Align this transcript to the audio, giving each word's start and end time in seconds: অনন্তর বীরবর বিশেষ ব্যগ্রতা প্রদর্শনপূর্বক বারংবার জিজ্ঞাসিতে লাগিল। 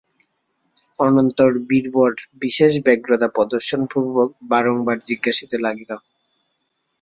অনন্তর 0.99 1.51
বীরবর 1.69 2.11
বিশেষ 2.41 2.73
ব্যগ্রতা 2.85 3.27
প্রদর্শনপূর্বক 3.35 4.29
বারংবার 4.51 4.97
জিজ্ঞাসিতে 5.07 5.57
লাগিল। 5.65 5.91